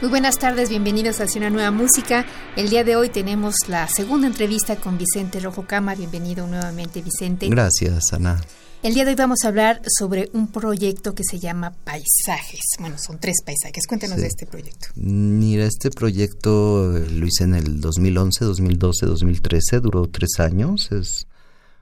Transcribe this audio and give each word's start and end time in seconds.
Muy 0.00 0.10
buenas 0.10 0.38
tardes, 0.38 0.68
bienvenidos 0.68 1.20
a 1.20 1.26
una 1.38 1.50
nueva 1.50 1.72
música. 1.72 2.24
El 2.54 2.70
día 2.70 2.84
de 2.84 2.94
hoy 2.94 3.08
tenemos 3.08 3.56
la 3.66 3.88
segunda 3.88 4.28
entrevista 4.28 4.76
con 4.76 4.96
Vicente 4.96 5.40
Rojo 5.40 5.66
Cama. 5.66 5.96
Bienvenido 5.96 6.46
nuevamente, 6.46 7.02
Vicente. 7.02 7.48
Gracias, 7.48 8.12
Ana. 8.12 8.40
El 8.84 8.94
día 8.94 9.04
de 9.04 9.10
hoy 9.10 9.16
vamos 9.16 9.40
a 9.42 9.48
hablar 9.48 9.82
sobre 9.98 10.30
un 10.34 10.52
proyecto 10.52 11.16
que 11.16 11.24
se 11.24 11.40
llama 11.40 11.72
Paisajes. 11.82 12.60
Bueno, 12.78 12.94
son 12.96 13.18
tres 13.18 13.38
paisajes. 13.44 13.88
Cuéntanos 13.88 14.18
de 14.18 14.28
este 14.28 14.46
proyecto. 14.46 14.86
Mira, 14.94 15.64
este 15.64 15.90
proyecto 15.90 16.96
eh, 16.96 17.10
lo 17.10 17.26
hice 17.26 17.42
en 17.42 17.56
el 17.56 17.80
2011, 17.80 18.44
2012, 18.44 19.04
2013. 19.04 19.80
Duró 19.80 20.06
tres 20.06 20.38
años. 20.38 20.92
Es 20.92 21.26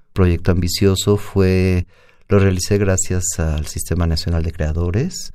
un 0.06 0.12
proyecto 0.14 0.52
ambicioso. 0.52 1.18
Fue, 1.18 1.86
lo 2.28 2.38
realicé 2.38 2.78
gracias 2.78 3.24
al 3.36 3.66
Sistema 3.66 4.06
Nacional 4.06 4.42
de 4.42 4.52
Creadores 4.52 5.34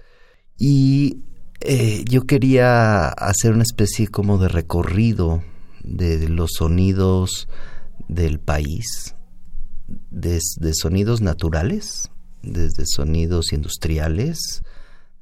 y 0.58 1.20
eh, 1.62 2.04
yo 2.10 2.24
quería 2.24 3.08
hacer 3.10 3.54
una 3.54 3.64
especie 3.64 4.08
como 4.08 4.38
de 4.38 4.48
recorrido 4.48 5.44
de 5.84 6.28
los 6.28 6.52
sonidos 6.58 7.48
del 8.08 8.40
país, 8.40 9.16
desde 10.10 10.74
sonidos 10.74 11.22
naturales, 11.22 12.10
desde 12.42 12.86
sonidos 12.86 13.54
industriales, 13.54 14.64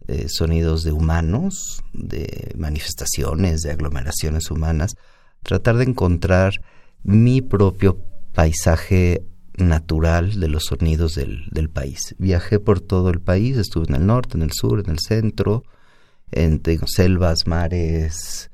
eh, 0.08 0.28
sonidos 0.30 0.84
de 0.84 0.92
humanos, 0.92 1.84
de 1.94 2.54
manifestaciones, 2.58 3.62
de 3.62 3.72
aglomeraciones 3.72 4.50
humanas, 4.50 4.96
tratar 5.44 5.78
de 5.78 5.84
encontrar 5.84 6.62
mi 7.04 7.42
propio 7.42 8.00
paisaje 8.34 9.24
natural 9.58 10.40
de 10.40 10.48
los 10.48 10.66
sonidos 10.66 11.16
del, 11.16 11.48
del 11.52 11.70
país. 11.70 12.16
Viajé 12.18 12.60
por 12.60 12.80
todo 12.80 13.10
el 13.10 13.20
país, 13.20 13.58
estuve 13.58 13.86
en 13.90 13.96
el 13.96 14.06
norte, 14.06 14.38
en 14.38 14.44
el 14.44 14.52
sur, 14.54 14.80
en 14.80 14.92
el 14.92 15.00
centro, 15.00 15.64
en 16.32 16.62
selvas, 16.88 17.48
mares, 17.48 18.50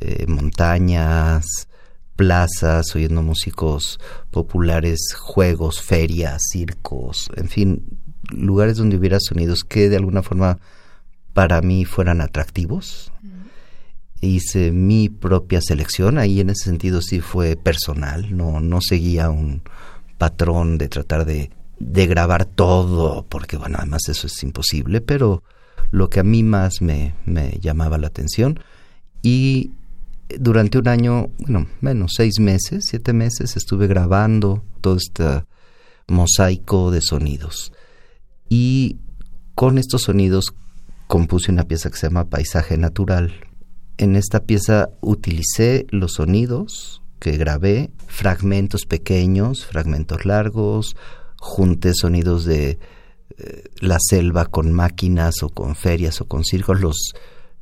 eh, 0.00 0.26
montañas, 0.26 1.68
plazas, 2.16 2.94
oyendo 2.94 3.22
músicos 3.22 3.98
populares, 4.30 5.14
juegos, 5.18 5.80
ferias, 5.80 6.42
circos, 6.50 7.30
en 7.36 7.48
fin, 7.48 7.98
lugares 8.30 8.76
donde 8.76 8.96
hubiera 8.96 9.18
sonidos 9.20 9.64
que 9.64 9.88
de 9.88 9.96
alguna 9.96 10.22
forma 10.22 10.58
para 11.32 11.60
mí 11.62 11.84
fueran 11.84 12.20
atractivos. 12.20 13.12
Hice 14.20 14.70
mi 14.70 15.08
propia 15.08 15.62
selección, 15.62 16.18
ahí 16.18 16.40
en 16.40 16.50
ese 16.50 16.64
sentido 16.64 17.00
sí 17.00 17.20
fue 17.20 17.56
personal, 17.56 18.36
no, 18.36 18.60
no 18.60 18.80
seguía 18.82 19.30
un 19.30 19.62
patrón 20.18 20.76
de 20.76 20.88
tratar 20.88 21.24
de, 21.24 21.50
de 21.78 22.06
grabar 22.06 22.44
todo, 22.44 23.24
porque 23.30 23.56
bueno, 23.56 23.78
además 23.78 24.02
eso 24.08 24.26
es 24.26 24.42
imposible, 24.42 25.00
pero 25.00 25.42
lo 25.90 26.08
que 26.10 26.20
a 26.20 26.24
mí 26.24 26.42
más 26.42 26.80
me, 26.80 27.14
me 27.24 27.58
llamaba 27.60 27.98
la 27.98 28.08
atención. 28.08 28.60
Y 29.22 29.72
durante 30.38 30.78
un 30.78 30.88
año, 30.88 31.30
bueno, 31.38 31.66
menos 31.80 32.12
seis 32.16 32.38
meses, 32.38 32.86
siete 32.88 33.12
meses, 33.12 33.56
estuve 33.56 33.86
grabando 33.86 34.62
todo 34.80 34.96
este 34.96 35.44
mosaico 36.06 36.90
de 36.90 37.00
sonidos. 37.00 37.72
Y 38.48 38.98
con 39.54 39.78
estos 39.78 40.02
sonidos 40.02 40.54
compuse 41.06 41.50
una 41.52 41.64
pieza 41.64 41.90
que 41.90 41.96
se 41.96 42.06
llama 42.06 42.28
Paisaje 42.28 42.76
Natural. 42.78 43.32
En 43.98 44.16
esta 44.16 44.44
pieza 44.44 44.90
utilicé 45.00 45.86
los 45.90 46.14
sonidos 46.14 47.02
que 47.18 47.36
grabé, 47.36 47.90
fragmentos 48.06 48.86
pequeños, 48.86 49.66
fragmentos 49.66 50.24
largos, 50.24 50.96
junté 51.36 51.94
sonidos 51.94 52.44
de 52.44 52.78
la 53.80 53.98
selva 54.00 54.46
con 54.46 54.72
máquinas 54.72 55.42
o 55.42 55.48
con 55.48 55.74
ferias 55.74 56.20
o 56.20 56.26
con 56.26 56.44
circos, 56.44 56.80
los 56.80 57.12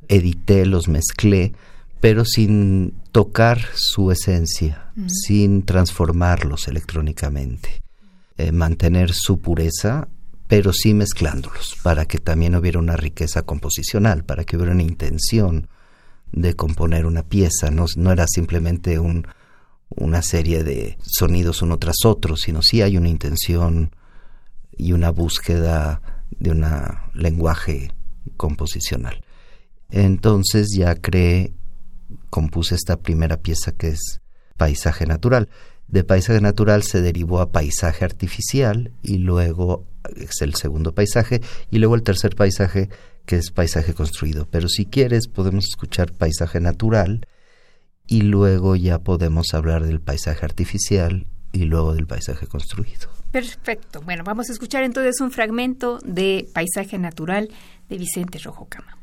edité, 0.07 0.65
los 0.65 0.87
mezclé, 0.87 1.53
pero 1.99 2.25
sin 2.25 2.93
tocar 3.11 3.59
su 3.73 4.11
esencia, 4.11 4.91
sin 5.07 5.63
transformarlos 5.63 6.67
electrónicamente. 6.67 7.81
Eh, 8.37 8.53
mantener 8.53 9.11
su 9.13 9.39
pureza, 9.39 10.07
pero 10.47 10.71
sí 10.71 10.93
mezclándolos, 10.93 11.75
para 11.83 12.05
que 12.05 12.19
también 12.19 12.55
hubiera 12.55 12.79
una 12.79 12.95
riqueza 12.95 13.41
composicional, 13.41 14.23
para 14.23 14.45
que 14.45 14.55
hubiera 14.55 14.71
una 14.71 14.83
intención 14.83 15.67
de 16.31 16.53
componer 16.53 17.05
una 17.05 17.23
pieza, 17.23 17.69
no, 17.69 17.85
no 17.97 18.13
era 18.13 18.25
simplemente 18.27 18.97
un, 18.97 19.27
una 19.89 20.21
serie 20.21 20.63
de 20.63 20.97
sonidos 21.01 21.61
uno 21.61 21.77
tras 21.79 22.05
otro, 22.05 22.37
sino 22.37 22.61
sí 22.61 22.81
hay 22.81 22.95
una 22.95 23.09
intención 23.09 23.91
y 24.79 24.93
una 24.93 25.11
búsqueda 25.11 26.01
de 26.31 26.51
un 26.51 26.65
lenguaje 27.13 27.91
composicional. 28.37 29.23
Entonces 29.91 30.69
ya 30.75 30.95
creé, 30.95 31.53
compuse 32.29 32.75
esta 32.75 32.97
primera 32.97 33.37
pieza 33.37 33.73
que 33.73 33.89
es 33.89 34.21
Paisaje 34.57 35.05
Natural. 35.05 35.49
De 35.87 36.03
paisaje 36.03 36.39
natural 36.39 36.83
se 36.83 37.01
derivó 37.01 37.41
a 37.41 37.51
paisaje 37.51 38.05
artificial 38.05 38.91
y 39.01 39.17
luego 39.17 39.85
es 40.15 40.41
el 40.41 40.55
segundo 40.55 40.93
paisaje 40.93 41.41
y 41.71 41.79
luego 41.79 41.95
el 41.95 42.03
tercer 42.03 42.35
paisaje 42.35 42.89
que 43.25 43.35
es 43.35 43.51
paisaje 43.51 43.93
construido. 43.93 44.47
Pero 44.49 44.69
si 44.69 44.85
quieres 44.85 45.27
podemos 45.27 45.65
escuchar 45.67 46.13
paisaje 46.13 46.61
natural 46.61 47.27
y 48.07 48.21
luego 48.21 48.75
ya 48.75 48.99
podemos 48.99 49.53
hablar 49.53 49.85
del 49.85 49.99
paisaje 49.99 50.45
artificial 50.45 51.25
y 51.51 51.63
luego 51.63 51.93
del 51.93 52.07
paisaje 52.07 52.47
construido. 52.47 53.09
Perfecto. 53.31 54.01
Bueno, 54.01 54.23
vamos 54.23 54.49
a 54.49 54.53
escuchar 54.53 54.83
entonces 54.83 55.21
un 55.21 55.31
fragmento 55.31 55.99
de 56.03 56.47
Paisaje 56.53 56.97
Natural 56.97 57.49
de 57.89 57.97
Vicente 57.97 58.39
Rojo 58.39 58.67
Cama. 58.69 58.98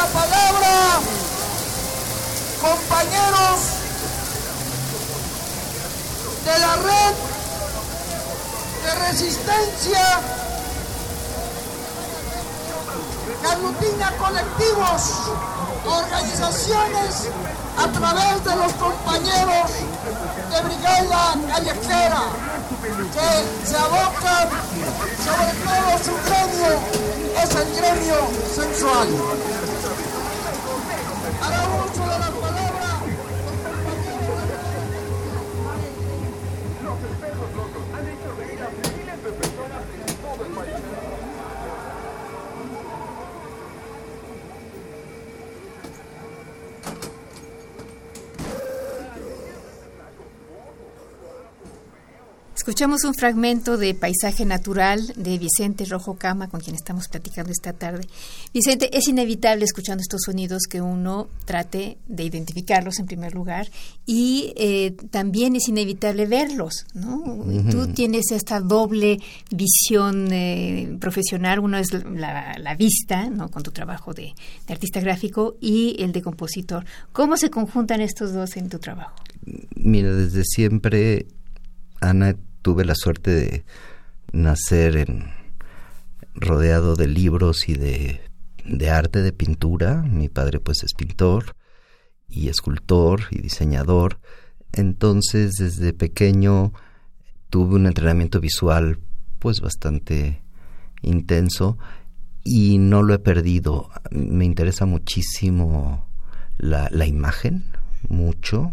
La 0.00 0.06
palabra, 0.06 1.00
compañeros 2.58 3.60
de 6.44 6.58
la 6.58 6.76
red 6.76 7.14
de 8.84 8.94
resistencia 9.08 10.20
que 13.42 13.46
aglutina 13.46 14.10
colectivos, 14.16 15.02
organizaciones 15.84 17.28
a 17.76 17.86
través 17.92 18.44
de 18.44 18.56
los 18.56 18.72
compañeros 18.72 19.70
de 20.50 20.60
brigada 20.62 21.34
callejera 21.46 22.22
que 23.12 23.68
se 23.68 23.76
abocan 23.76 24.48
sobre 25.26 25.52
todo 25.64 25.98
su 26.04 26.14
gremio 26.24 27.20
es 27.42 27.54
el 27.54 27.74
gremio 27.76 28.16
sensual. 28.54 29.08
তারা 31.40 31.60
চলে 31.96 32.16
যাবে। 32.22 32.39
Escuchamos 52.70 53.02
un 53.02 53.14
fragmento 53.14 53.76
de 53.76 53.94
Paisaje 53.94 54.44
Natural 54.44 55.04
de 55.16 55.38
Vicente 55.38 55.84
Rojo 55.86 56.14
Cama, 56.14 56.46
con 56.46 56.60
quien 56.60 56.76
estamos 56.76 57.08
platicando 57.08 57.50
esta 57.50 57.72
tarde. 57.72 58.06
Vicente, 58.54 58.96
es 58.96 59.08
inevitable 59.08 59.64
escuchando 59.64 60.02
estos 60.02 60.20
sonidos 60.24 60.62
que 60.70 60.80
uno 60.80 61.26
trate 61.46 61.98
de 62.06 62.22
identificarlos 62.22 63.00
en 63.00 63.06
primer 63.06 63.34
lugar 63.34 63.66
y 64.06 64.52
eh, 64.56 64.92
también 65.10 65.56
es 65.56 65.66
inevitable 65.66 66.26
verlos, 66.26 66.86
¿no? 66.94 67.44
Tú 67.72 67.88
tienes 67.88 68.30
esta 68.30 68.60
doble 68.60 69.18
visión 69.50 70.28
eh, 70.30 70.96
profesional, 71.00 71.58
uno 71.58 71.76
es 71.76 71.92
la, 71.92 72.56
la, 72.56 72.74
vista, 72.76 73.28
¿no? 73.30 73.50
Con 73.50 73.64
tu 73.64 73.72
trabajo 73.72 74.14
de, 74.14 74.32
de 74.68 74.72
artista 74.72 75.00
gráfico 75.00 75.56
y 75.60 75.96
el 76.00 76.12
de 76.12 76.22
compositor. 76.22 76.84
¿Cómo 77.12 77.36
se 77.36 77.50
conjuntan 77.50 78.00
estos 78.00 78.32
dos 78.32 78.56
en 78.56 78.68
tu 78.68 78.78
trabajo? 78.78 79.16
Mira, 79.74 80.14
desde 80.14 80.44
siempre, 80.44 81.26
Ana, 82.00 82.36
tuve 82.62 82.84
la 82.84 82.94
suerte 82.94 83.30
de 83.30 83.64
nacer 84.32 84.96
en 84.96 85.30
rodeado 86.34 86.96
de 86.96 87.08
libros 87.08 87.68
y 87.68 87.74
de, 87.74 88.20
arte 88.90 89.22
de 89.22 89.32
pintura. 89.32 90.02
Mi 90.02 90.28
padre 90.28 90.60
pues 90.60 90.82
es 90.82 90.94
pintor 90.94 91.56
y 92.28 92.48
escultor 92.48 93.22
y 93.30 93.40
diseñador. 93.40 94.20
Entonces 94.72 95.52
desde 95.58 95.92
pequeño 95.92 96.72
tuve 97.48 97.76
un 97.76 97.86
entrenamiento 97.86 98.40
visual 98.40 99.00
pues 99.38 99.60
bastante 99.60 100.42
intenso 101.02 101.78
y 102.44 102.78
no 102.78 103.02
lo 103.02 103.14
he 103.14 103.18
perdido. 103.18 103.90
Me 104.10 104.44
interesa 104.44 104.86
muchísimo 104.86 106.06
la, 106.58 106.88
la 106.90 107.06
imagen, 107.06 107.64
mucho 108.08 108.72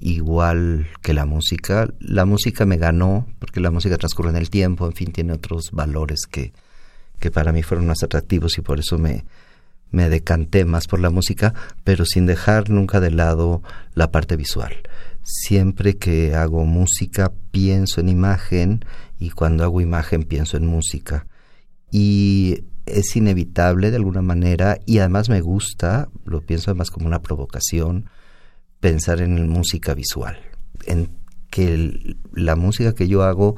igual 0.00 0.88
que 1.02 1.14
la 1.14 1.26
música. 1.26 1.88
La 2.00 2.24
música 2.24 2.66
me 2.66 2.76
ganó 2.76 3.26
porque 3.38 3.60
la 3.60 3.70
música 3.70 3.96
transcurre 3.96 4.30
en 4.30 4.36
el 4.36 4.50
tiempo, 4.50 4.86
en 4.86 4.92
fin, 4.92 5.12
tiene 5.12 5.32
otros 5.32 5.70
valores 5.72 6.26
que, 6.30 6.52
que 7.18 7.30
para 7.30 7.52
mí 7.52 7.62
fueron 7.62 7.86
más 7.86 8.02
atractivos 8.02 8.58
y 8.58 8.62
por 8.62 8.78
eso 8.80 8.98
me, 8.98 9.24
me 9.94 10.08
decanté 10.08 10.64
más 10.64 10.86
por 10.86 11.00
la 11.00 11.10
música, 11.10 11.54
pero 11.84 12.04
sin 12.04 12.26
dejar 12.26 12.68
nunca 12.68 13.00
de 13.00 13.10
lado 13.10 13.62
la 13.94 14.10
parte 14.10 14.36
visual. 14.36 14.74
Siempre 15.22 15.96
que 15.96 16.34
hago 16.34 16.64
música 16.64 17.32
pienso 17.50 18.00
en 18.00 18.08
imagen 18.08 18.84
y 19.18 19.30
cuando 19.30 19.64
hago 19.64 19.80
imagen 19.80 20.24
pienso 20.24 20.56
en 20.56 20.66
música. 20.66 21.26
Y 21.90 22.64
es 22.86 23.16
inevitable 23.16 23.90
de 23.90 23.96
alguna 23.96 24.20
manera 24.20 24.78
y 24.84 24.98
además 24.98 25.28
me 25.28 25.40
gusta, 25.40 26.08
lo 26.24 26.42
pienso 26.42 26.70
además 26.70 26.90
como 26.90 27.06
una 27.06 27.22
provocación, 27.22 28.10
pensar 28.84 29.22
en 29.22 29.48
música 29.48 29.94
visual, 29.94 30.36
en 30.84 31.08
que 31.48 32.18
la 32.34 32.54
música 32.54 32.94
que 32.94 33.08
yo 33.08 33.22
hago 33.22 33.54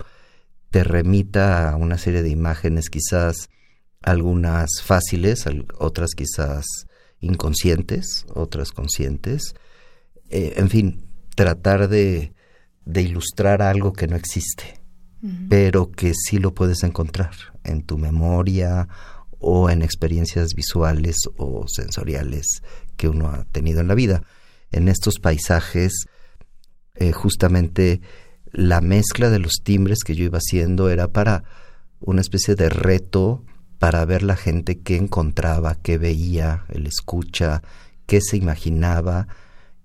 te 0.70 0.84
remita 0.84 1.68
a 1.68 1.74
una 1.74 1.98
serie 1.98 2.22
de 2.22 2.30
imágenes, 2.30 2.90
quizás 2.90 3.50
algunas 4.02 4.70
fáciles, 4.84 5.44
otras 5.80 6.10
quizás 6.16 6.64
inconscientes, 7.18 8.24
otras 8.36 8.70
conscientes. 8.70 9.56
Eh, 10.30 10.52
en 10.58 10.70
fin, 10.70 11.08
tratar 11.34 11.88
de, 11.88 12.32
de, 12.84 13.02
ilustrar 13.02 13.62
algo 13.62 13.94
que 13.94 14.06
no 14.06 14.14
existe, 14.14 14.80
pero 15.48 15.90
que 15.90 16.12
sí 16.14 16.38
lo 16.38 16.54
puedes 16.54 16.84
encontrar 16.84 17.34
en 17.64 17.82
tu 17.82 17.98
memoria 17.98 18.86
o 19.40 19.70
en 19.70 19.82
experiencias 19.82 20.54
visuales 20.54 21.16
o 21.36 21.66
sensoriales 21.66 22.62
que 22.96 23.08
uno 23.08 23.26
ha 23.26 23.42
tenido 23.46 23.80
en 23.80 23.88
la 23.88 23.96
vida 23.96 24.22
en 24.72 24.88
estos 24.88 25.18
paisajes 25.18 26.06
eh, 26.94 27.12
justamente 27.12 28.00
la 28.52 28.80
mezcla 28.80 29.28
de 29.28 29.38
los 29.38 29.60
timbres 29.62 29.98
que 30.04 30.14
yo 30.14 30.24
iba 30.24 30.38
haciendo 30.38 30.88
era 30.88 31.08
para 31.08 31.44
una 32.00 32.20
especie 32.20 32.54
de 32.54 32.68
reto 32.68 33.44
para 33.78 34.04
ver 34.06 34.22
la 34.22 34.36
gente 34.36 34.78
qué 34.78 34.96
encontraba, 34.96 35.74
qué 35.74 35.98
veía, 35.98 36.64
el 36.70 36.86
escucha, 36.86 37.62
qué 38.06 38.20
se 38.22 38.38
imaginaba 38.38 39.28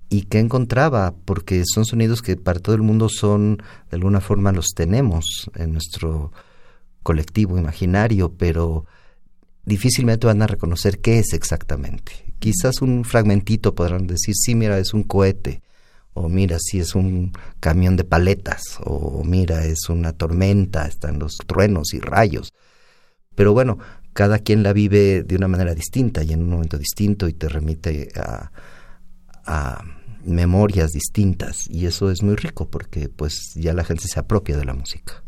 y 0.10 0.24
qué 0.24 0.40
encontraba, 0.40 1.14
porque 1.26 1.64
son 1.66 1.86
sonidos 1.86 2.22
que 2.22 2.38
para 2.38 2.60
todo 2.60 2.76
el 2.76 2.82
mundo 2.82 3.10
son, 3.10 3.58
de 3.90 3.96
alguna 3.96 4.22
forma 4.22 4.52
los 4.52 4.68
tenemos 4.76 5.50
en 5.56 5.74
nuestro 5.74 6.32
colectivo 7.04 7.58
imaginario, 7.58 8.34
pero 8.38 8.86
difícilmente 9.66 10.28
van 10.28 10.42
a 10.42 10.48
reconocer 10.48 11.00
qué 11.00 11.20
es 11.20 11.34
exactamente 11.34 12.31
quizás 12.42 12.82
un 12.82 13.06
fragmentito 13.06 13.76
podrán 13.76 14.08
decir, 14.08 14.34
sí, 14.36 14.56
mira, 14.56 14.80
es 14.80 14.94
un 14.96 15.04
cohete, 15.04 15.62
o 16.14 16.28
mira, 16.28 16.58
sí 16.60 16.80
es 16.80 16.96
un 16.96 17.32
camión 17.60 17.96
de 17.96 18.04
paletas, 18.04 18.80
o 18.84 19.24
mira, 19.24 19.64
es 19.64 19.88
una 19.90 20.12
tormenta, 20.12 20.88
están 20.88 21.20
los 21.20 21.38
truenos 21.46 21.94
y 21.94 22.00
rayos. 22.00 22.54
Pero 23.36 23.54
bueno, 23.54 23.78
cada 24.14 24.40
quien 24.40 24.64
la 24.64 24.74
vive 24.74 25.24
de 25.24 25.36
una 25.36 25.48
manera 25.48 25.76
distinta 25.76 26.24
y 26.24 26.34
en 26.34 26.42
un 26.42 26.50
momento 26.50 26.78
distinto 26.80 27.30
y 27.30 27.34
te 27.34 27.48
remite 27.48 28.10
a, 28.16 28.52
a 29.46 29.84
memorias 30.26 30.92
distintas 30.92 31.68
y 31.70 31.86
eso 31.86 32.12
es 32.12 32.22
muy 32.22 32.36
rico 32.36 32.68
porque 32.70 33.10
pues 33.10 33.54
ya 33.56 33.74
la 33.74 33.84
gente 33.84 34.08
se 34.08 34.20
apropia 34.20 34.58
de 34.58 34.66
la 34.66 34.74
música. 34.74 35.24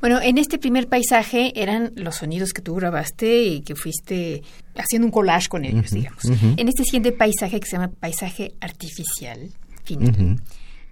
Bueno, 0.00 0.20
en 0.20 0.38
este 0.38 0.58
primer 0.58 0.88
paisaje 0.88 1.52
eran 1.60 1.92
los 1.96 2.16
sonidos 2.16 2.52
que 2.52 2.62
tú 2.62 2.74
grabaste 2.74 3.42
y 3.42 3.60
que 3.62 3.74
fuiste 3.74 4.42
haciendo 4.76 5.06
un 5.06 5.12
collage 5.12 5.48
con 5.48 5.64
ellos, 5.64 5.90
digamos. 5.90 6.24
En 6.24 6.68
este 6.68 6.84
siguiente 6.84 7.12
paisaje 7.12 7.60
que 7.60 7.66
se 7.66 7.72
llama 7.72 7.90
paisaje 8.00 8.54
artificial, 8.60 9.50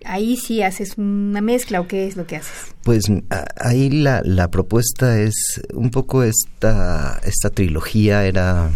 ahí 0.05 0.37
sí 0.37 0.63
haces 0.63 0.99
una 0.99 1.41
mezcla 1.41 1.81
o 1.81 1.87
qué 1.87 2.07
es 2.07 2.17
lo 2.17 2.27
que 2.27 2.37
haces? 2.37 2.75
Pues 2.83 3.05
ahí 3.57 3.91
la, 3.91 4.23
la 4.25 4.49
propuesta 4.51 5.21
es 5.21 5.35
un 5.73 5.91
poco 5.91 6.23
esta, 6.23 7.21
esta 7.25 7.51
trilogía 7.51 8.27
era 8.27 8.71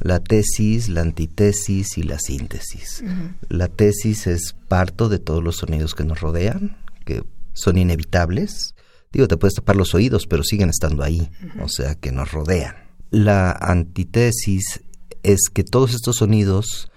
la 0.00 0.20
tesis, 0.20 0.88
la 0.88 1.02
antitesis 1.02 1.98
y 1.98 2.02
la 2.02 2.18
síntesis. 2.18 3.02
La 3.48 3.68
tesis 3.68 4.26
es 4.26 4.54
parto 4.68 5.08
de 5.08 5.18
todos 5.18 5.42
los 5.42 5.56
sonidos 5.56 5.94
que 5.94 6.04
nos 6.04 6.20
rodean, 6.20 6.76
que 7.04 7.24
son 7.52 7.78
inevitables. 7.78 8.74
Digo, 9.12 9.26
te 9.26 9.36
puedes 9.36 9.54
tapar 9.54 9.76
los 9.76 9.94
oídos, 9.94 10.26
pero 10.26 10.44
siguen 10.44 10.70
estando 10.70 11.02
ahí, 11.02 11.30
o 11.60 11.68
sea, 11.68 11.94
que 11.94 12.12
nos 12.12 12.30
rodean. 12.32 12.76
La 13.10 13.50
antitesis 13.52 14.80
es 15.22 15.40
que 15.52 15.64
todos 15.64 15.94
estos 15.94 16.16
sonidos, 16.16 16.90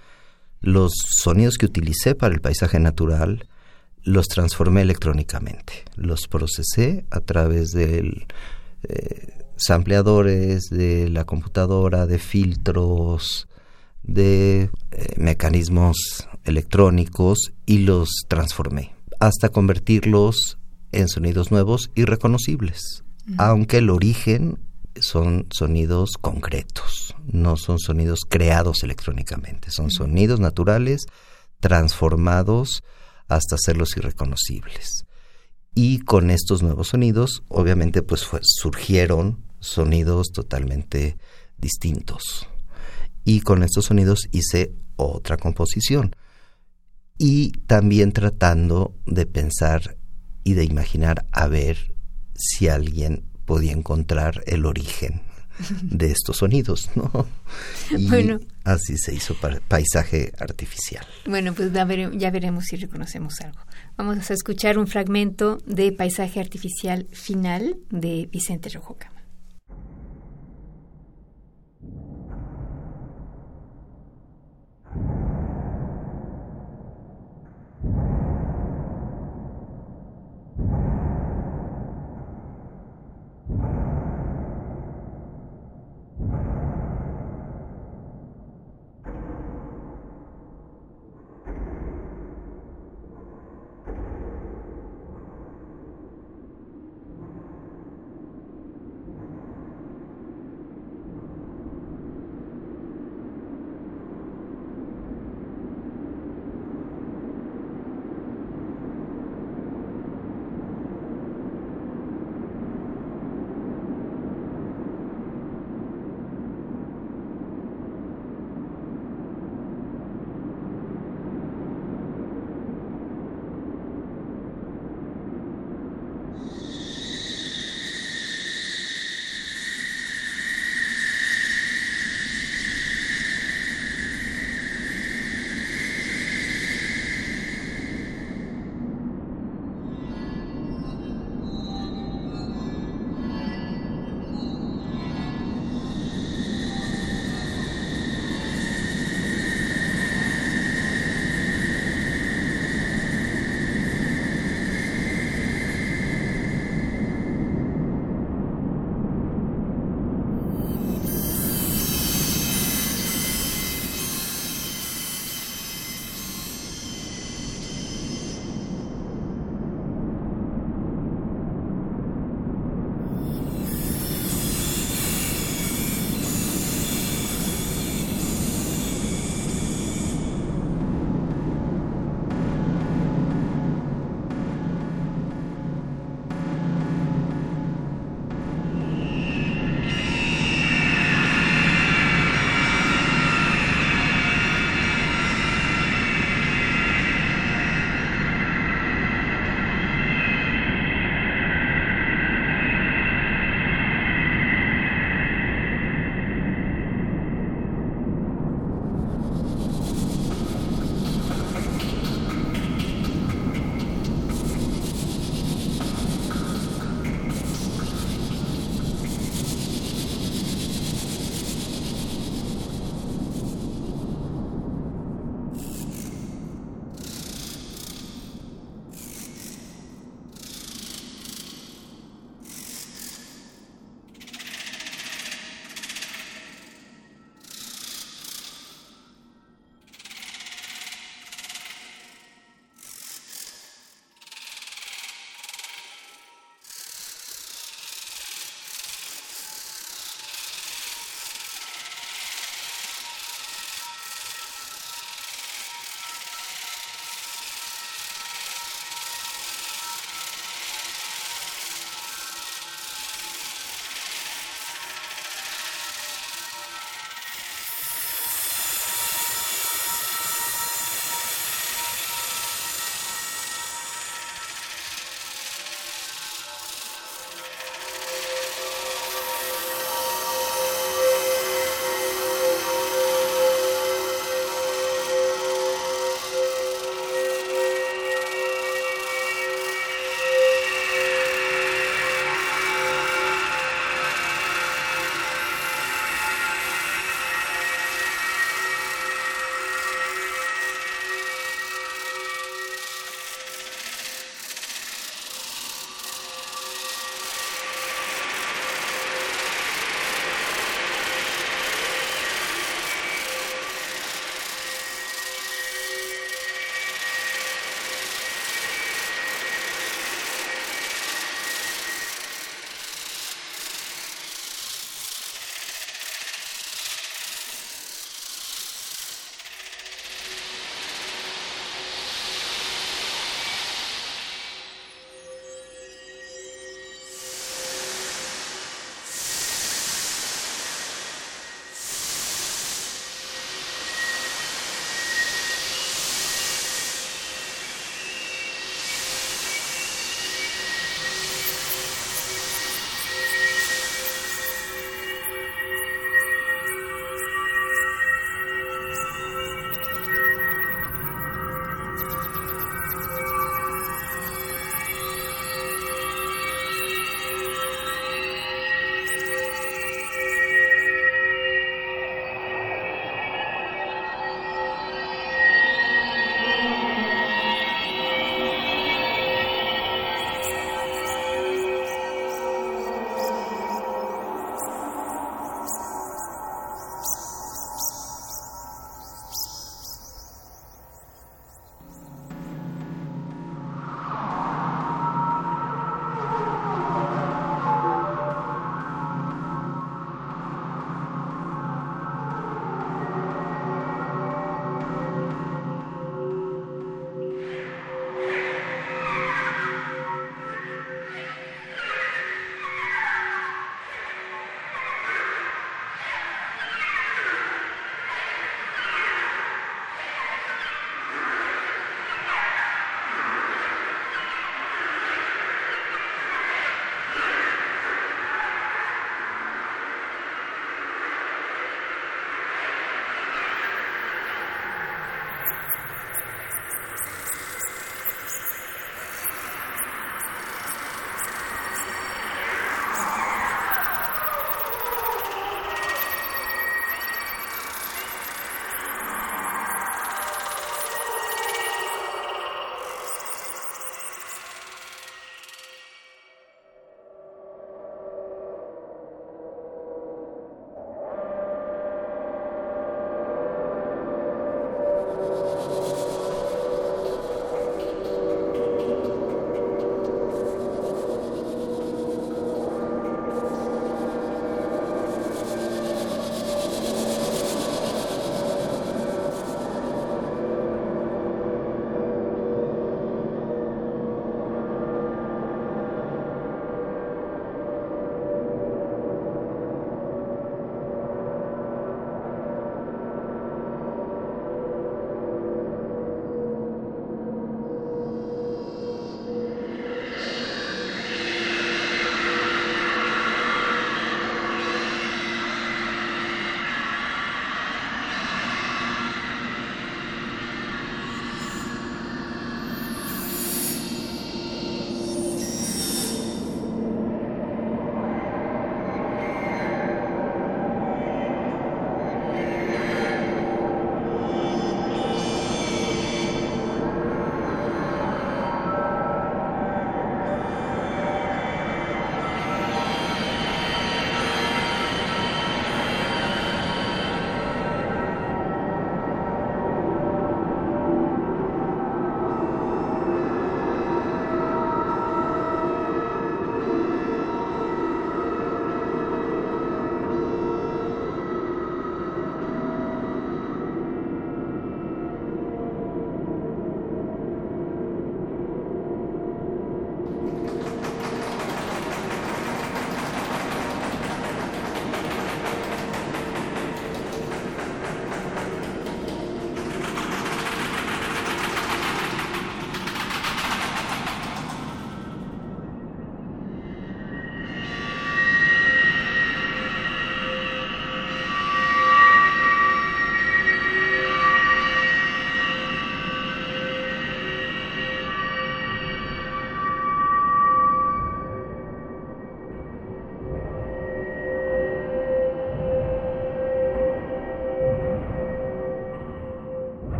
los 0.60 0.92
sonidos 1.22 1.58
que 1.58 1.66
utilicé 1.66 2.14
para 2.14 2.34
el 2.34 2.40
paisaje 2.40 2.78
natural, 2.78 3.48
los 4.04 4.26
transformé 4.26 4.82
electrónicamente. 4.82 5.84
Los 5.96 6.28
procesé 6.28 7.04
a 7.10 7.20
través 7.20 7.70
del... 7.70 8.26
Eh, 8.88 9.31
sampleadores, 9.64 10.64
de 10.70 11.08
la 11.08 11.24
computadora, 11.24 12.06
de 12.06 12.18
filtros, 12.18 13.48
de 14.02 14.70
eh, 14.90 15.14
mecanismos 15.16 16.28
electrónicos 16.44 17.52
y 17.66 17.78
los 17.78 18.10
transformé 18.28 18.94
hasta 19.20 19.50
convertirlos 19.50 20.58
en 20.90 21.08
sonidos 21.08 21.50
nuevos 21.50 21.90
y 21.94 22.04
reconocibles, 22.04 23.04
aunque 23.38 23.78
el 23.78 23.90
origen 23.90 24.58
son 25.00 25.46
sonidos 25.50 26.18
concretos, 26.20 27.14
no 27.24 27.56
son 27.56 27.78
sonidos 27.78 28.20
creados 28.28 28.82
electrónicamente, 28.82 29.70
son 29.70 29.90
sonidos 29.90 30.40
naturales 30.40 31.06
transformados 31.60 32.82
hasta 33.28 33.54
hacerlos 33.54 33.96
irreconocibles. 33.96 35.06
Y 35.74 36.00
con 36.00 36.30
estos 36.30 36.62
nuevos 36.62 36.88
sonidos, 36.88 37.44
obviamente, 37.48 38.02
pues 38.02 38.28
surgieron 38.42 39.38
sonidos 39.62 40.32
totalmente 40.32 41.16
distintos. 41.56 42.46
Y 43.24 43.40
con 43.40 43.62
estos 43.62 43.86
sonidos 43.86 44.28
hice 44.32 44.74
otra 44.96 45.36
composición. 45.36 46.14
Y 47.18 47.52
también 47.66 48.12
tratando 48.12 48.96
de 49.06 49.26
pensar 49.26 49.96
y 50.44 50.54
de 50.54 50.64
imaginar 50.64 51.24
a 51.30 51.46
ver 51.46 51.94
si 52.34 52.68
alguien 52.68 53.24
podía 53.44 53.72
encontrar 53.72 54.42
el 54.46 54.66
origen 54.66 55.22
de 55.82 56.10
estos 56.10 56.38
sonidos, 56.38 56.90
¿no? 56.94 57.26
Y 57.90 58.08
bueno, 58.08 58.40
así 58.64 58.96
se 58.96 59.14
hizo 59.14 59.36
paisaje 59.68 60.32
artificial. 60.38 61.06
Bueno, 61.26 61.52
pues 61.52 61.70
ya, 61.72 61.84
veremos 62.30 62.64
si 62.64 62.76
reconocemos 62.76 63.40
algo. 63.40 63.60
Vamos 63.96 64.30
a 64.30 64.34
escuchar 64.34 64.78
un 64.78 64.86
fragmento 64.86 65.58
de 65.66 65.92
Paisaje 65.92 66.40
Artificial 66.40 67.06
Final 67.12 67.76
de 67.90 68.28
Vicente 68.32 68.70
Rojoca. 68.70 69.11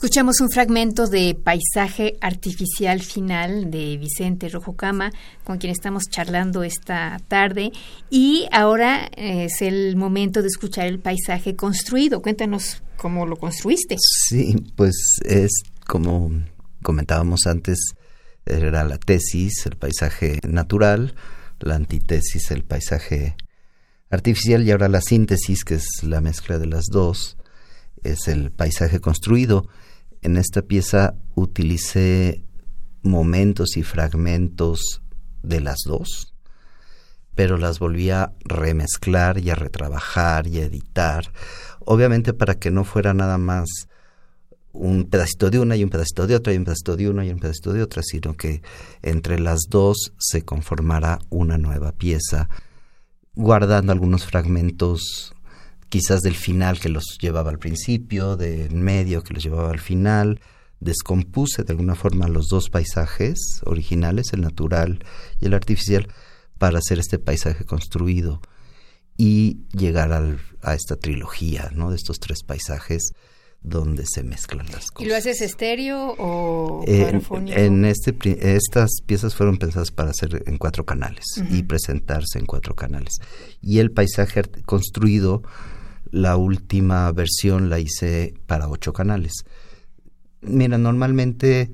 Escuchamos 0.00 0.40
un 0.40 0.48
fragmento 0.48 1.08
de 1.08 1.34
Paisaje 1.34 2.16
Artificial 2.22 3.02
Final 3.02 3.70
de 3.70 3.98
Vicente 3.98 4.48
Rojo 4.48 4.74
Cama, 4.74 5.12
con 5.44 5.58
quien 5.58 5.70
estamos 5.70 6.04
charlando 6.10 6.62
esta 6.62 7.20
tarde. 7.28 7.70
Y 8.08 8.48
ahora 8.50 9.10
es 9.14 9.60
el 9.60 9.96
momento 9.96 10.40
de 10.40 10.48
escuchar 10.48 10.86
el 10.86 11.00
paisaje 11.00 11.54
construido. 11.54 12.22
Cuéntanos 12.22 12.82
cómo 12.96 13.26
lo 13.26 13.36
construiste. 13.36 13.98
Sí, 14.00 14.56
pues 14.74 14.96
es 15.22 15.50
como 15.86 16.30
comentábamos 16.82 17.40
antes, 17.44 17.78
era 18.46 18.82
la 18.84 18.96
tesis, 18.96 19.66
el 19.66 19.76
paisaje 19.76 20.38
natural, 20.48 21.14
la 21.58 21.74
antítesis, 21.74 22.50
el 22.52 22.64
paisaje 22.64 23.36
artificial, 24.08 24.66
y 24.66 24.70
ahora 24.70 24.88
la 24.88 25.02
síntesis, 25.02 25.62
que 25.62 25.74
es 25.74 26.02
la 26.02 26.22
mezcla 26.22 26.58
de 26.58 26.68
las 26.68 26.86
dos, 26.86 27.36
es 28.02 28.28
el 28.28 28.50
paisaje 28.50 28.98
construido 29.00 29.68
en 30.22 30.36
esta 30.36 30.62
pieza 30.62 31.14
utilicé 31.34 32.42
momentos 33.02 33.76
y 33.76 33.82
fragmentos 33.82 35.02
de 35.42 35.60
las 35.60 35.78
dos, 35.86 36.34
pero 37.34 37.56
las 37.56 37.78
volví 37.78 38.10
a 38.10 38.32
remezclar 38.44 39.38
y 39.38 39.50
a 39.50 39.54
retrabajar 39.54 40.46
y 40.46 40.58
a 40.58 40.64
editar, 40.64 41.32
obviamente 41.80 42.32
para 42.34 42.56
que 42.56 42.70
no 42.70 42.84
fuera 42.84 43.14
nada 43.14 43.38
más 43.38 43.68
un 44.72 45.04
pedacito 45.04 45.50
de 45.50 45.58
una 45.58 45.76
y 45.76 45.82
un 45.82 45.90
pedacito 45.90 46.26
de 46.26 46.36
otra 46.36 46.52
y 46.52 46.56
un 46.56 46.64
pedacito 46.64 46.96
de 46.96 47.08
una 47.08 47.24
y 47.24 47.30
un 47.30 47.40
pedacito 47.40 47.72
de 47.72 47.82
otra, 47.82 48.02
sino 48.02 48.36
que 48.36 48.62
entre 49.02 49.40
las 49.40 49.60
dos 49.68 50.12
se 50.18 50.42
conformara 50.42 51.18
una 51.28 51.58
nueva 51.58 51.92
pieza, 51.92 52.48
guardando 53.34 53.92
algunos 53.92 54.26
fragmentos 54.26 55.34
quizás 55.90 56.20
del 56.20 56.36
final 56.36 56.80
que 56.80 56.88
los 56.88 57.18
llevaba 57.20 57.50
al 57.50 57.58
principio, 57.58 58.36
del 58.36 58.74
medio 58.76 59.22
que 59.22 59.34
los 59.34 59.42
llevaba 59.42 59.70
al 59.70 59.80
final. 59.80 60.40
Descompuse 60.78 61.64
de 61.64 61.72
alguna 61.72 61.94
forma 61.94 62.26
los 62.26 62.48
dos 62.48 62.70
paisajes 62.70 63.60
originales, 63.66 64.32
el 64.32 64.40
natural 64.40 65.04
y 65.40 65.46
el 65.46 65.52
artificial, 65.52 66.08
para 66.56 66.78
hacer 66.78 66.98
este 66.98 67.18
paisaje 67.18 67.64
construido 67.64 68.40
y 69.18 69.66
llegar 69.72 70.12
a 70.62 70.74
esta 70.74 70.96
trilogía, 70.96 71.70
¿no? 71.74 71.90
De 71.90 71.96
estos 71.96 72.18
tres 72.18 72.42
paisajes 72.42 73.12
donde 73.62 74.04
se 74.06 74.22
mezclan 74.22 74.66
las 74.66 74.90
cosas. 74.90 75.06
¿Y 75.06 75.10
lo 75.10 75.16
haces 75.16 75.42
estéreo 75.42 76.14
o 76.18 76.82
en 76.86 77.84
este 77.84 78.16
estas 78.56 78.90
piezas 79.04 79.34
fueron 79.34 79.58
pensadas 79.58 79.90
para 79.90 80.10
hacer 80.10 80.44
en 80.46 80.56
cuatro 80.56 80.86
canales 80.86 81.24
y 81.50 81.62
presentarse 81.64 82.38
en 82.38 82.46
cuatro 82.46 82.74
canales. 82.74 83.18
Y 83.60 83.80
el 83.80 83.90
paisaje 83.90 84.42
construido 84.64 85.42
la 86.10 86.36
última 86.36 87.10
versión 87.12 87.70
la 87.70 87.78
hice 87.78 88.34
para 88.46 88.68
ocho 88.68 88.92
canales. 88.92 89.44
Mira, 90.42 90.78
normalmente 90.78 91.72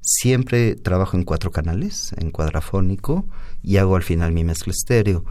siempre 0.00 0.76
trabajo 0.76 1.16
en 1.16 1.24
cuatro 1.24 1.50
canales, 1.50 2.12
en 2.16 2.30
cuadrafónico, 2.30 3.28
y 3.62 3.76
hago 3.76 3.96
al 3.96 4.02
final 4.02 4.32
mi 4.32 4.44
mezcla 4.44 4.72
estéreo. 4.72 5.24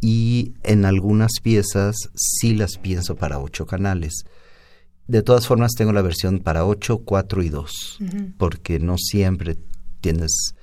Y 0.00 0.54
en 0.62 0.84
algunas 0.84 1.32
piezas 1.42 1.96
sí 2.14 2.54
las 2.54 2.78
pienso 2.78 3.16
para 3.16 3.38
ocho 3.38 3.66
canales. 3.66 4.24
De 5.06 5.22
todas 5.22 5.46
formas, 5.46 5.72
tengo 5.72 5.92
la 5.92 6.02
versión 6.02 6.40
para 6.40 6.64
ocho, 6.64 6.98
cuatro 6.98 7.42
y 7.42 7.48
dos, 7.48 7.98
porque 8.38 8.78
no 8.78 8.96
siempre 8.98 9.56
tienes 10.00 10.54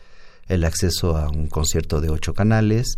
el 0.47 0.63
acceso 0.63 1.17
a 1.17 1.29
un 1.29 1.47
concierto 1.47 2.01
de 2.01 2.09
ocho 2.09 2.33
canales. 2.33 2.97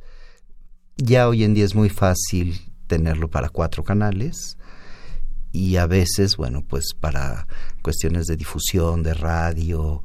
Ya 0.97 1.27
hoy 1.27 1.43
en 1.43 1.53
día 1.53 1.65
es 1.65 1.75
muy 1.75 1.89
fácil 1.89 2.72
tenerlo 2.87 3.29
para 3.29 3.49
cuatro 3.49 3.83
canales 3.83 4.57
y 5.51 5.77
a 5.77 5.85
veces, 5.85 6.35
bueno, 6.35 6.63
pues 6.67 6.93
para 6.99 7.47
cuestiones 7.83 8.25
de 8.25 8.37
difusión, 8.37 9.03
de 9.03 9.13
radio 9.13 10.03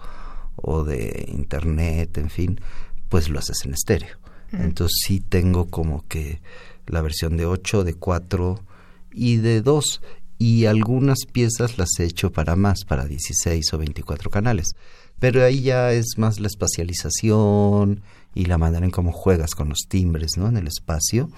o 0.56 0.84
de 0.84 1.26
internet, 1.28 2.18
en 2.18 2.28
fin, 2.30 2.60
pues 3.08 3.30
lo 3.30 3.38
haces 3.38 3.64
en 3.64 3.72
estéreo. 3.72 4.18
Entonces 4.52 4.98
sí 5.04 5.20
tengo 5.20 5.66
como 5.66 6.06
que 6.06 6.40
la 6.86 7.00
versión 7.00 7.36
de 7.36 7.46
8, 7.46 7.84
de 7.84 7.94
4 7.94 8.60
y 9.12 9.36
de 9.36 9.62
2 9.62 10.02
y 10.38 10.66
algunas 10.66 11.18
piezas 11.30 11.78
las 11.78 11.98
he 11.98 12.04
hecho 12.04 12.30
para 12.30 12.54
más, 12.56 12.84
para 12.84 13.06
16 13.06 13.72
o 13.72 13.78
24 13.78 14.30
canales. 14.30 14.68
Pero 15.18 15.44
ahí 15.44 15.62
ya 15.62 15.92
es 15.92 16.16
más 16.16 16.38
la 16.38 16.46
espacialización 16.46 18.02
y 18.34 18.44
la 18.44 18.56
manera 18.56 18.84
en 18.84 18.92
cómo 18.92 19.12
juegas 19.12 19.54
con 19.54 19.68
los 19.68 19.80
timbres, 19.88 20.36
¿no? 20.36 20.48
En 20.48 20.56
el 20.56 20.68
espacio 20.68 21.30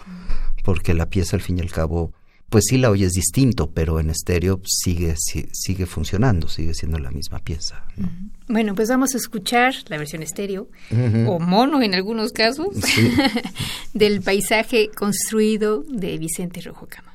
porque 0.64 0.94
la 0.94 1.08
pieza 1.08 1.36
al 1.36 1.42
fin 1.42 1.58
y 1.58 1.60
al 1.60 1.70
cabo, 1.70 2.12
pues 2.48 2.64
sí 2.68 2.78
la 2.78 2.90
oyes 2.90 3.12
distinto, 3.12 3.70
pero 3.70 4.00
en 4.00 4.10
estéreo 4.10 4.60
sigue, 4.66 5.14
sigue 5.16 5.86
funcionando, 5.86 6.48
sigue 6.48 6.74
siendo 6.74 6.98
la 6.98 7.10
misma 7.10 7.38
pieza. 7.38 7.84
Bueno, 8.48 8.74
pues 8.74 8.88
vamos 8.88 9.14
a 9.14 9.18
escuchar 9.18 9.72
la 9.88 9.98
versión 9.98 10.22
estéreo, 10.22 10.68
o 11.26 11.38
mono 11.38 11.80
en 11.80 11.94
algunos 11.94 12.32
casos, 12.32 12.68
del 13.94 14.20
paisaje 14.20 14.90
construido 14.94 15.84
de 15.88 16.18
Vicente 16.18 16.60
Rojo 16.60 16.86
Cama. 16.88 17.09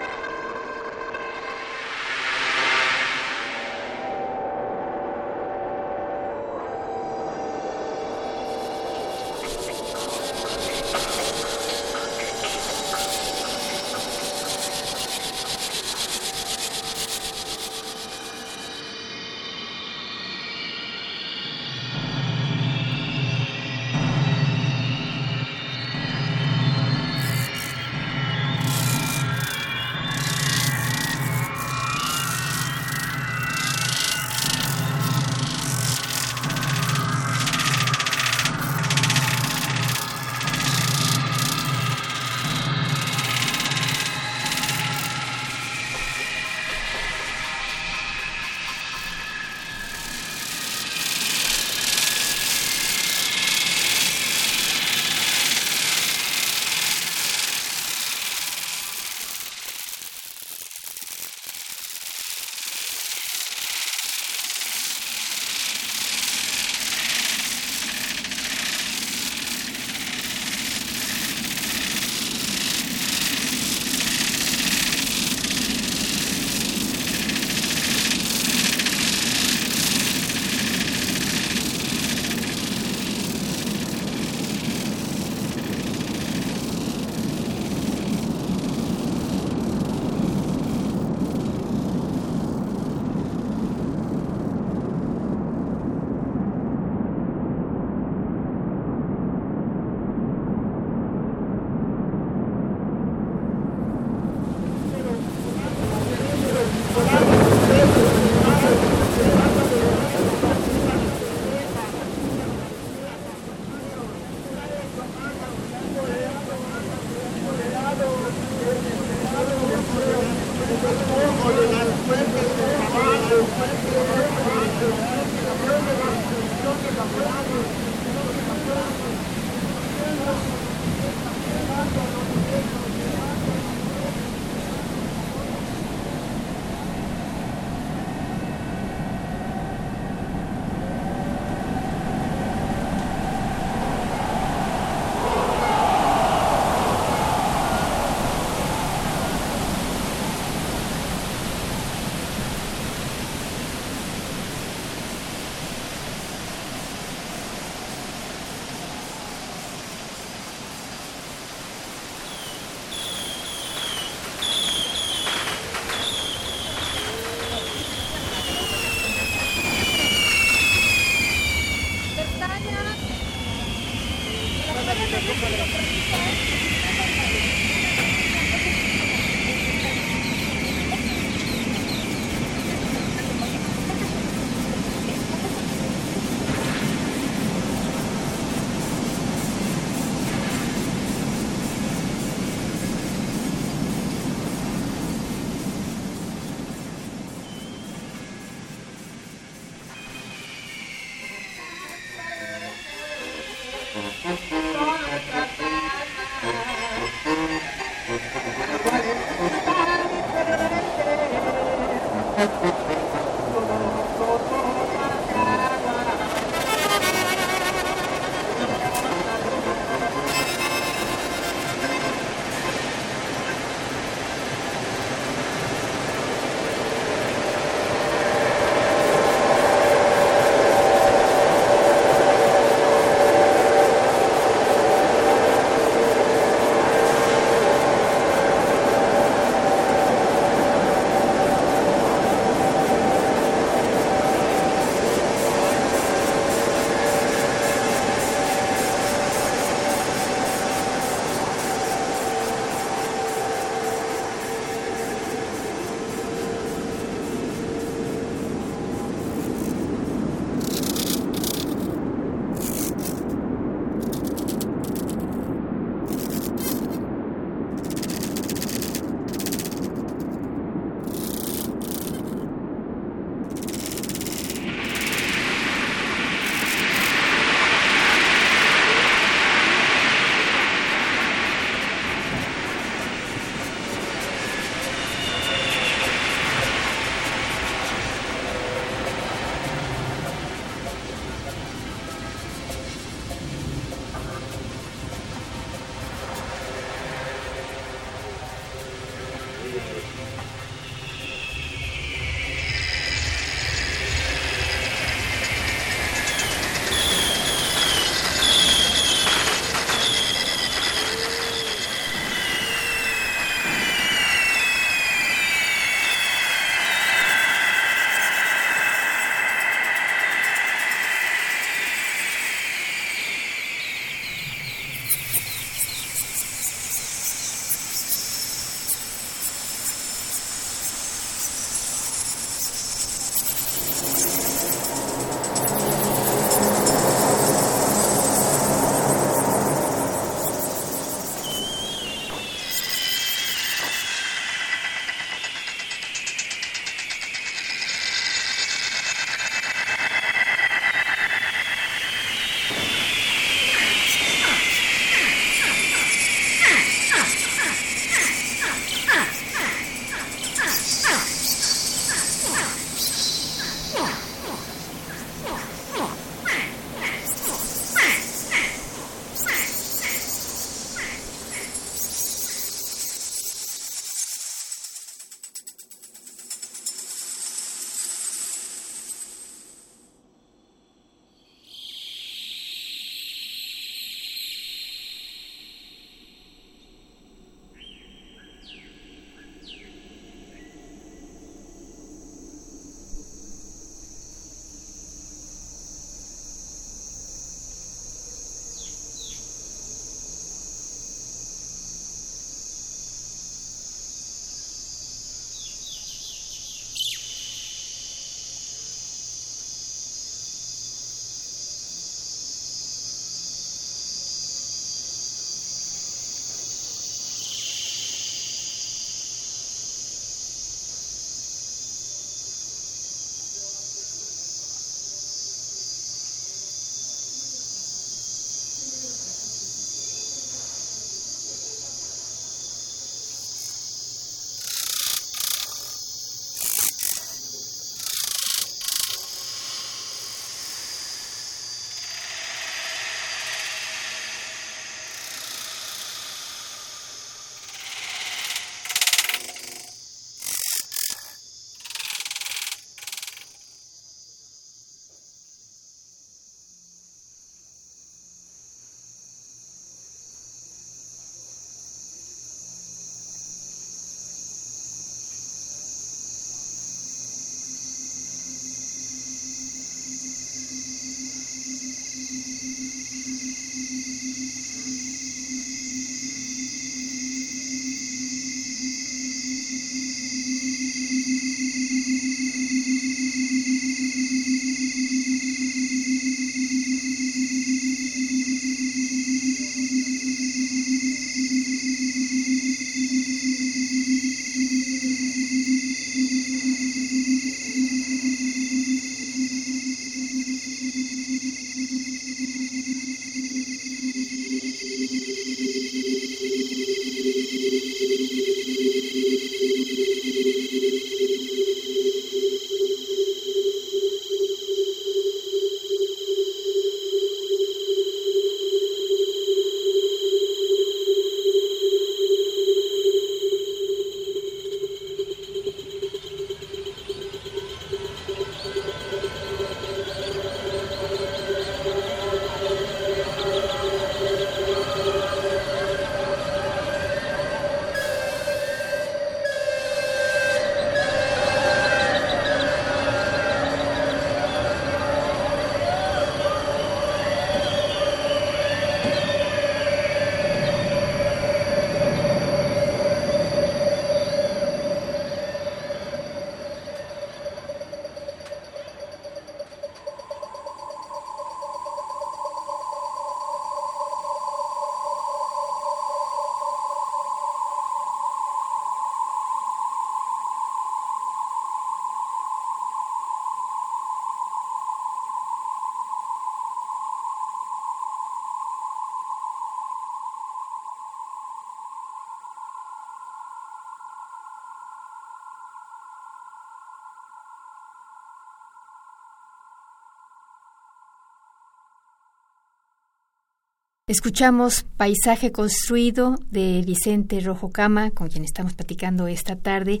Escuchamos 594.08 594.84
Paisaje 594.96 595.52
Construido 595.52 596.34
de 596.50 596.82
Vicente 596.84 597.38
Rojo 597.38 597.70
Cama, 597.70 598.10
con 598.10 598.28
quien 598.28 598.42
estamos 598.42 598.74
platicando 598.74 599.28
esta 599.28 599.54
tarde. 599.54 600.00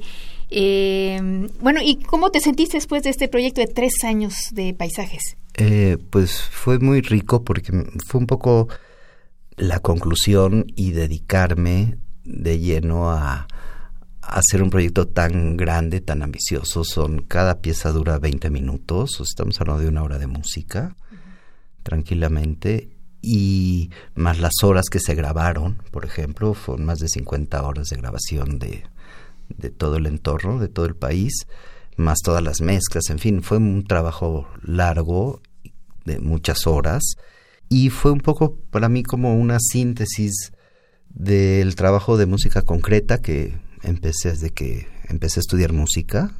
Eh, 0.50 1.48
bueno, 1.60 1.78
¿y 1.84 2.02
cómo 2.02 2.32
te 2.32 2.40
sentiste 2.40 2.78
después 2.78 3.04
de 3.04 3.10
este 3.10 3.28
proyecto 3.28 3.60
de 3.60 3.68
tres 3.68 4.02
años 4.02 4.34
de 4.50 4.74
paisajes? 4.74 5.36
Eh, 5.54 5.98
pues 6.10 6.42
fue 6.42 6.80
muy 6.80 7.00
rico 7.00 7.44
porque 7.44 7.70
fue 8.04 8.20
un 8.20 8.26
poco 8.26 8.66
la 9.56 9.78
conclusión 9.78 10.66
y 10.74 10.90
dedicarme 10.90 11.96
de 12.24 12.58
lleno 12.58 13.12
a, 13.12 13.46
hacer 14.20 14.64
un 14.64 14.70
proyecto 14.70 15.06
tan 15.06 15.56
grande, 15.56 16.00
tan 16.00 16.22
ambicioso. 16.22 16.82
Son 16.82 17.22
cada 17.22 17.60
pieza 17.60 17.92
dura 17.92 18.18
20 18.18 18.50
minutos, 18.50 19.20
estamos 19.20 19.60
hablando 19.60 19.84
de 19.84 19.88
una 19.88 20.02
hora 20.02 20.18
de 20.18 20.26
música, 20.26 20.96
tranquilamente 21.84 22.91
y 23.22 23.90
más 24.16 24.40
las 24.40 24.62
horas 24.62 24.86
que 24.90 24.98
se 24.98 25.14
grabaron, 25.14 25.80
por 25.92 26.04
ejemplo, 26.04 26.54
fueron 26.54 26.84
más 26.84 26.98
de 26.98 27.08
50 27.08 27.62
horas 27.62 27.88
de 27.88 27.96
grabación 27.96 28.58
de, 28.58 28.82
de 29.48 29.70
todo 29.70 29.96
el 29.96 30.06
entorno, 30.06 30.58
de 30.58 30.68
todo 30.68 30.86
el 30.86 30.96
país, 30.96 31.46
más 31.96 32.18
todas 32.18 32.42
las 32.42 32.60
mezclas, 32.60 33.08
en 33.10 33.20
fin, 33.20 33.42
fue 33.42 33.58
un 33.58 33.84
trabajo 33.84 34.48
largo 34.62 35.40
de 36.04 36.18
muchas 36.18 36.66
horas 36.66 37.14
y 37.68 37.90
fue 37.90 38.10
un 38.10 38.20
poco 38.20 38.56
para 38.70 38.88
mí 38.88 39.02
como 39.02 39.36
una 39.36 39.58
síntesis 39.60 40.52
del 41.08 41.74
trabajo 41.76 42.16
de 42.16 42.26
música 42.26 42.62
concreta 42.62 43.22
que 43.22 43.54
empecé 43.82 44.30
desde 44.30 44.50
que 44.50 44.88
empecé 45.12 45.38
a 45.38 45.42
estudiar 45.42 45.72
música 45.72 46.32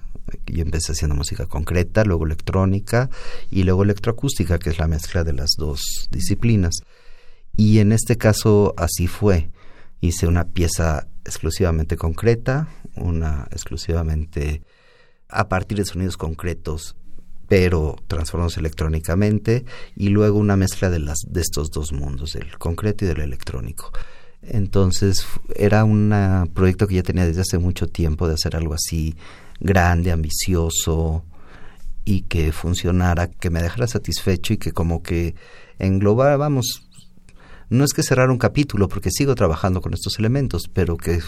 yo 0.47 0.62
empecé 0.62 0.93
haciendo 0.93 1.14
música 1.14 1.47
concreta, 1.47 2.05
luego 2.05 2.27
electrónica 2.27 3.11
y 3.51 3.64
luego 3.64 3.83
electroacústica, 3.83 4.59
que 4.59 4.70
es 4.70 4.79
la 4.79 4.89
mezcla 4.89 5.25
de 5.25 5.33
las 5.33 5.53
dos 5.59 6.09
disciplinas. 6.11 6.77
Y 7.57 7.79
en 7.79 7.93
este 7.93 8.16
caso 8.16 8.75
así 8.77 9.07
fue. 9.07 9.51
Hice 10.01 10.27
una 10.27 10.49
pieza 10.49 11.07
exclusivamente 11.25 11.97
concreta, 11.97 12.68
una 12.97 13.47
exclusivamente 13.51 14.62
a 15.29 15.49
partir 15.49 15.79
de 15.79 15.85
sonidos 15.85 16.16
concretos, 16.16 16.97
pero 17.49 17.97
transformados 18.07 18.57
electrónicamente, 18.57 19.64
y 19.95 20.09
luego 20.09 20.39
una 20.39 20.57
mezcla 20.57 20.91
de, 20.91 20.99
las, 20.99 21.18
de 21.29 21.41
estos 21.41 21.70
dos 21.70 21.93
mundos, 21.93 22.33
del 22.33 22.59
concreto 22.59 23.05
y 23.05 23.09
del 23.09 23.20
electrónico. 23.20 23.93
Entonces 24.43 25.24
era 25.55 25.84
un 25.84 26.51
proyecto 26.53 26.86
que 26.86 26.97
ya 26.97 27.03
tenía 27.03 27.26
desde 27.26 27.43
hace 27.43 27.59
mucho 27.59 27.86
tiempo 27.86 28.26
de 28.26 28.34
hacer 28.34 28.57
algo 28.57 28.74
así 28.74 29.14
grande, 29.61 30.11
ambicioso 30.11 31.24
y 32.05 32.22
que 32.22 32.51
funcionara, 32.51 33.28
que 33.28 33.51
me 33.51 33.62
dejara 33.62 33.86
satisfecho 33.86 34.53
y 34.53 34.59
que 34.59 34.72
como 34.72 35.03
que 35.03 35.36
englobara, 35.78 36.36
vamos, 36.36 36.88
no 37.70 37.84
es 37.84 37.93
que 37.93 38.03
cerrar 38.03 38.30
un 38.30 38.38
capítulo 38.38 38.88
porque 38.88 39.11
sigo 39.12 39.34
trabajando 39.36 39.80
con 39.80 39.95
estos 39.95 40.18
elementos, 40.18 40.68
pero 40.72 40.97
que 40.97 41.20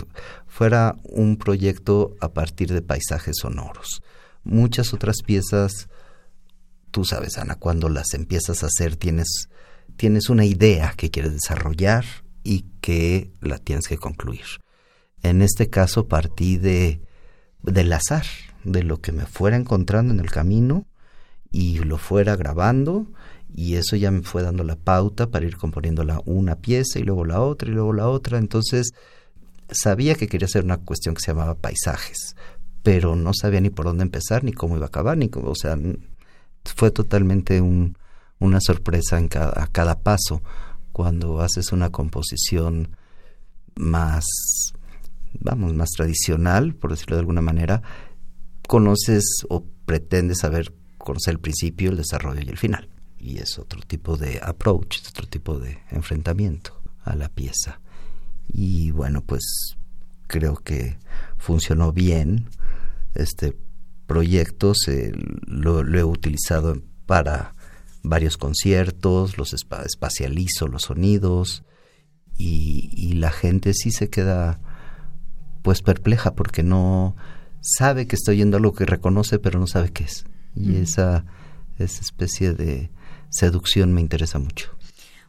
fuera 0.49 0.97
un 1.05 1.37
proyecto 1.37 2.17
a 2.21 2.33
partir 2.33 2.73
de 2.73 2.83
paisajes 2.83 3.37
sonoros. 3.41 4.03
Muchas 4.43 4.93
otras 4.93 5.23
piezas, 5.25 5.89
tú 6.91 7.05
sabes, 7.05 7.39
Ana, 7.39 7.55
cuando 7.55 7.89
las 7.89 8.12
empiezas 8.12 8.62
a 8.62 8.67
hacer 8.67 8.97
tienes, 8.97 9.49
tienes 9.97 10.29
una 10.29 10.45
idea 10.45 10.93
que 10.97 11.11
quieres 11.11 11.33
desarrollar 11.33 12.05
y 12.45 12.67
que 12.81 13.33
la 13.41 13.59
tienes 13.59 13.89
que 13.89 13.97
concluir. 13.97 14.45
En 15.23 15.43
este 15.43 15.71
caso 15.71 16.07
partí 16.07 16.59
de 16.59 17.01
del 17.63 17.93
azar, 17.95 18.27
de 18.63 18.83
lo 18.83 19.01
que 19.01 19.11
me 19.11 19.25
fuera 19.25 19.57
encontrando 19.57 20.13
en 20.13 20.21
el 20.21 20.31
camino 20.31 20.87
y 21.51 21.79
lo 21.79 21.97
fuera 21.97 22.37
grabando 22.37 23.07
y 23.55 23.77
eso 23.77 23.97
ya 23.97 24.11
me 24.11 24.23
fue 24.23 24.43
dando 24.43 24.65
la 24.65 24.77
pauta 24.77 25.31
para 25.31 25.47
ir 25.47 25.57
componiendo 25.57 26.05
la 26.05 26.21
una 26.27 26.57
pieza 26.57 26.99
y 26.99 27.05
luego 27.05 27.25
la 27.25 27.41
otra 27.41 27.71
y 27.71 27.73
luego 27.73 27.93
la 27.93 28.09
otra. 28.09 28.39
Entonces 28.39 28.93
sabía 29.71 30.15
que 30.15 30.27
quería 30.27 30.47
hacer 30.47 30.65
una 30.65 30.79
cuestión 30.79 31.15
que 31.15 31.23
se 31.23 31.31
llamaba 31.31 31.55
paisajes, 31.55 32.37
pero 32.83 33.17
no 33.17 33.33
sabía 33.33 33.61
ni 33.61 33.71
por 33.71 33.87
dónde 33.87 34.03
empezar, 34.03 34.45
ni 34.45 34.53
cómo 34.53 34.77
iba 34.77 34.87
a 34.87 34.89
acabar, 34.89 35.17
ni 35.17 35.29
cómo, 35.29 35.51
o 35.51 35.55
sea, 35.55 35.79
fue 36.65 36.91
totalmente 36.91 37.61
un, 37.61 37.97
una 38.39 38.61
sorpresa 38.61 39.19
en 39.19 39.29
cada, 39.29 39.63
a 39.63 39.69
cada 39.69 40.01
paso 40.01 40.43
cuando 40.95 41.43
haces 41.43 41.73
una 41.73 41.91
composición 41.91 42.97
más 43.75 44.25
vamos, 45.41 45.75
más 45.75 45.91
tradicional, 45.91 46.75
por 46.75 46.91
decirlo 46.91 47.17
de 47.17 47.21
alguna 47.21 47.41
manera, 47.41 47.83
conoces 48.67 49.25
o 49.49 49.65
pretendes 49.85 50.39
saber 50.39 50.73
conocer 50.99 51.35
el 51.35 51.41
principio, 51.41 51.91
el 51.91 51.97
desarrollo 51.97 52.41
y 52.43 52.49
el 52.49 52.57
final. 52.57 52.89
Y 53.19 53.39
es 53.39 53.59
otro 53.59 53.81
tipo 53.83 54.17
de 54.17 54.41
approach, 54.43 55.01
es 55.01 55.09
otro 55.09 55.27
tipo 55.27 55.59
de 55.59 55.79
enfrentamiento 55.91 56.81
a 57.03 57.15
la 57.17 57.29
pieza. 57.29 57.81
Y 58.49 58.91
bueno, 58.91 59.23
pues 59.23 59.77
creo 60.27 60.57
que 60.57 60.99
funcionó 61.37 61.93
bien. 61.93 62.49
Este 63.15 63.57
proyecto 64.07 64.75
se, 64.75 65.13
lo, 65.47 65.81
he 65.81 66.05
utilizado 66.05 66.81
para 67.07 67.55
varios 68.05 68.37
conciertos, 68.37 69.39
los 69.39 69.53
espacializo 69.53 70.69
los 70.69 70.83
sonidos 70.83 71.65
y, 72.37 72.91
y 72.93 73.15
la 73.15 73.33
gente 73.33 73.75
sí 73.75 73.91
se 73.91 74.11
queda 74.11 74.61
pues 75.63 75.83
perpleja 75.83 76.35
porque 76.35 76.63
no 76.63 77.17
sabe 77.61 78.07
que 78.07 78.15
está 78.15 78.31
oyendo 78.33 78.59
algo 78.59 78.75
que 78.75 78.85
reconoce 78.85 79.39
pero 79.39 79.59
no 79.59 79.67
sabe 79.67 79.91
qué 79.91 80.05
es. 80.05 80.25
Y 80.55 80.77
esa, 80.77 81.25
esa 81.79 82.01
especie 82.01 82.53
de 82.53 82.91
seducción 83.29 83.93
me 83.93 84.01
interesa 84.01 84.39
mucho. 84.39 84.71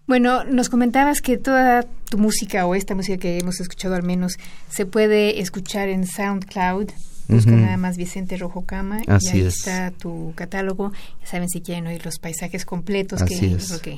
Bueno, 0.07 0.43
nos 0.43 0.69
comentabas 0.69 1.21
que 1.21 1.37
toda 1.37 1.83
tu 2.09 2.19
música 2.19 2.67
o 2.67 2.75
esta 2.75 2.93
música 2.93 3.17
que 3.17 3.39
hemos 3.39 3.59
escuchado 3.59 3.95
al 3.95 4.03
menos 4.03 4.37
se 4.69 4.85
puede 4.85 5.39
escuchar 5.39 5.89
en 5.89 6.05
SoundCloud. 6.05 6.91
Busca 7.27 7.51
nada 7.51 7.77
más 7.77 7.97
Vicente 7.97 8.37
Rojo 8.37 8.65
Cama 8.65 9.01
y 9.05 9.27
ahí 9.29 9.41
está 9.41 9.91
tu 9.91 10.33
catálogo. 10.35 10.91
Ya 11.21 11.27
saben 11.27 11.49
si 11.49 11.61
quieren 11.61 11.87
oír 11.87 12.05
los 12.05 12.19
paisajes 12.19 12.65
completos 12.65 13.23
que 13.23 13.33
es 13.33 13.69
lo 13.69 13.79
que 13.79 13.97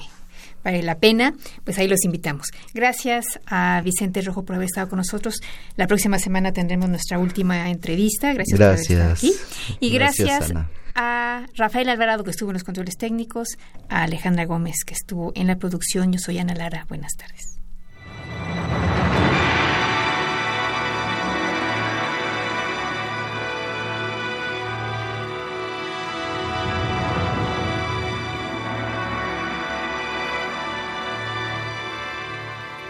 vale 0.64 0.84
la 0.84 1.00
pena, 1.00 1.34
pues 1.64 1.78
ahí 1.78 1.88
los 1.88 2.04
invitamos. 2.04 2.48
Gracias 2.74 3.40
a 3.46 3.82
Vicente 3.84 4.22
Rojo 4.22 4.44
por 4.44 4.56
haber 4.56 4.66
estado 4.66 4.90
con 4.90 4.98
nosotros. 4.98 5.40
La 5.76 5.88
próxima 5.88 6.20
semana 6.20 6.52
tendremos 6.52 6.90
nuestra 6.90 7.20
última 7.20 7.70
entrevista. 7.70 8.34
Gracias, 8.34 8.60
por 8.60 8.72
estar 8.72 9.12
aquí. 9.12 9.34
Y 9.80 9.90
gracias, 9.92 10.54
a 10.96 11.46
Rafael 11.56 11.90
Alvarado, 11.90 12.24
que 12.24 12.32
estuvo 12.32 12.50
en 12.50 12.56
los 12.56 12.64
controles 12.64 12.98
técnicos, 12.98 13.50
a 13.88 14.04
Alejandra 14.04 14.46
Gómez, 14.46 14.78
que 14.86 14.96
estuvo 14.96 15.32
en 15.36 15.48
la 15.48 15.58
producción. 15.58 16.12
Yo 16.12 16.20
soy 16.20 16.40
Ana 16.40 16.56
Lara. 16.56 16.86
Buenas 16.90 17.14
tardes. 17.16 17.60